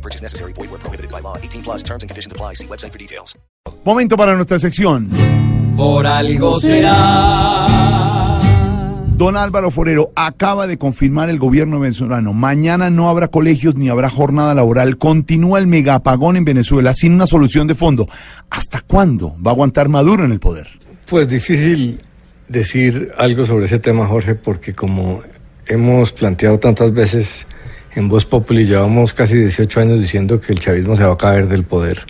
[0.00, 0.54] No purchase necessary.
[0.54, 1.36] Void where prohibited by law.
[1.36, 2.54] 18 plus terms and conditions apply.
[2.54, 3.38] See website for details.
[3.84, 5.10] Momento para nuestra sección.
[5.76, 8.40] Por algo será.
[9.18, 12.32] Don Álvaro Forero acaba de confirmar el gobierno venezolano.
[12.32, 14.96] Mañana no habrá colegios ni habrá jornada laboral.
[14.96, 18.08] Continúa el megapagón en Venezuela sin una solución de fondo.
[18.48, 20.68] ¿Hasta cuándo va a aguantar Maduro en el poder?
[21.06, 22.00] Pues difícil
[22.48, 25.20] decir algo sobre ese tema, Jorge, porque como
[25.66, 27.46] hemos planteado tantas veces
[27.94, 31.48] en Voz Populi, llevamos casi 18 años diciendo que el chavismo se va a caer
[31.48, 32.06] del poder.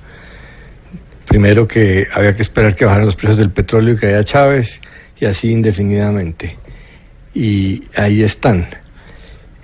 [1.27, 4.80] Primero que había que esperar que bajaran los precios del petróleo y que haya Chávez,
[5.19, 6.57] y así indefinidamente.
[7.35, 8.66] Y ahí están.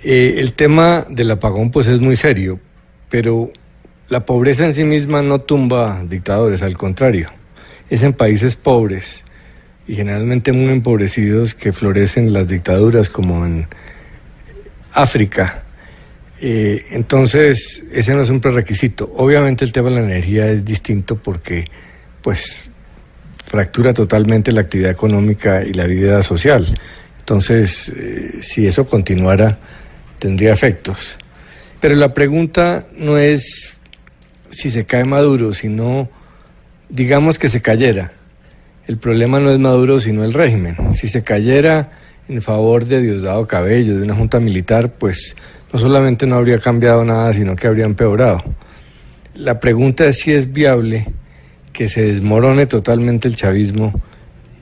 [0.03, 2.59] Eh, el tema del apagón pues es muy serio,
[3.09, 3.51] pero
[4.09, 7.29] la pobreza en sí misma no tumba dictadores, al contrario.
[7.89, 9.23] Es en países pobres
[9.87, 13.67] y generalmente muy empobrecidos que florecen las dictaduras como en
[14.93, 15.63] África.
[16.39, 19.11] Eh, entonces, ese no es un prerequisito.
[19.17, 21.65] Obviamente el tema de la energía es distinto porque,
[22.21, 22.69] pues,
[23.45, 26.77] fractura totalmente la actividad económica y la vida social.
[27.19, 29.57] Entonces, eh, si eso continuara,
[30.19, 31.17] tendría efectos.
[31.79, 33.77] Pero la pregunta no es
[34.49, 36.09] si se cae Maduro, sino,
[36.89, 38.13] digamos que se cayera.
[38.87, 40.77] El problema no es Maduro, sino el régimen.
[40.93, 41.91] Si se cayera
[42.29, 45.35] en favor de Diosdado Cabello, de una junta militar, pues
[45.71, 48.43] no solamente no habría cambiado nada, sino que habría empeorado.
[49.33, 51.07] La pregunta es si es viable
[51.73, 53.93] que se desmorone totalmente el chavismo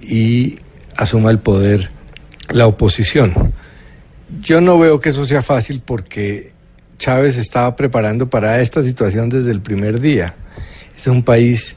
[0.01, 0.59] y
[0.95, 1.89] asuma el poder
[2.49, 3.53] la oposición.
[4.41, 6.51] Yo no veo que eso sea fácil porque
[6.97, 10.35] Chávez estaba preparando para esta situación desde el primer día.
[10.97, 11.75] Es un país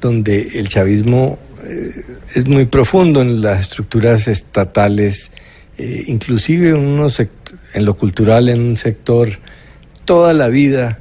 [0.00, 5.30] donde el chavismo eh, es muy profundo en las estructuras estatales,
[5.78, 9.28] eh, inclusive en, lo cultural, en un sector,
[10.04, 10.98] toda la vida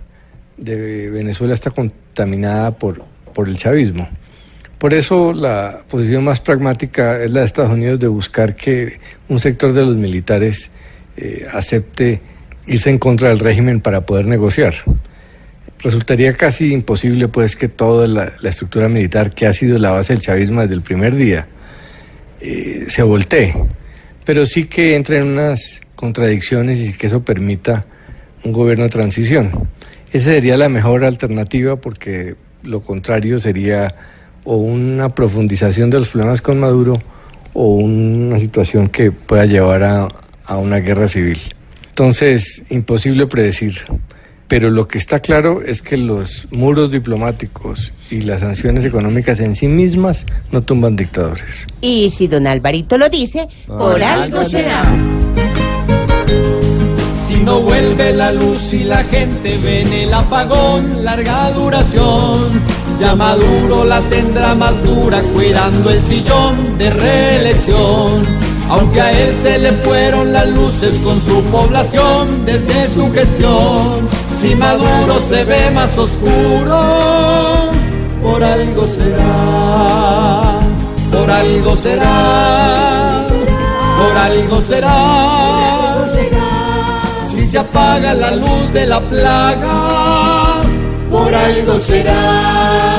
[0.57, 4.07] de Venezuela está contaminada por, por el chavismo.
[4.77, 9.39] Por eso la posición más pragmática es la de Estados Unidos de buscar que un
[9.39, 10.69] sector de los militares
[11.17, 12.21] eh, acepte
[12.67, 14.75] irse en contra del régimen para poder negociar.
[15.79, 20.13] Resultaría casi imposible pues que toda la, la estructura militar que ha sido la base
[20.13, 21.47] del chavismo desde el primer día
[22.39, 23.55] eh, se voltee,
[24.27, 27.85] pero sí que entre en unas contradicciones y que eso permita
[28.43, 29.69] un gobierno de transición.
[30.11, 33.95] Esa sería la mejor alternativa porque lo contrario sería
[34.43, 37.01] o una profundización de los problemas con Maduro
[37.53, 40.09] o una situación que pueda llevar a,
[40.45, 41.39] a una guerra civil.
[41.87, 43.75] Entonces, imposible predecir.
[44.47, 49.55] Pero lo que está claro es que los muros diplomáticos y las sanciones económicas en
[49.55, 51.67] sí mismas no tumban dictadores.
[51.81, 54.83] Y si don Alvarito lo dice, por, algo será.
[57.27, 62.49] Si no vuelve la luz y la gente ve en el apagón larga duración,
[63.01, 68.21] ya Maduro la tendrá más dura cuidando el sillón de reelección.
[68.69, 74.06] Aunque a él se le fueron las luces con su población desde su gestión,
[74.39, 76.79] si Maduro se ve más oscuro,
[78.21, 80.59] por algo será,
[81.11, 83.25] por algo será,
[83.97, 86.07] por algo será.
[87.29, 90.61] Si se apaga la luz de la plaga,
[91.09, 92.96] por algo será.